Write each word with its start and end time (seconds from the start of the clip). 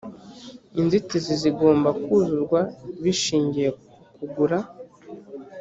inzitizi 0.79 1.33
zigomba 1.41 1.89
kuzuzwa 2.03 2.59
bishingiye 3.03 3.69
kugura 4.15 4.57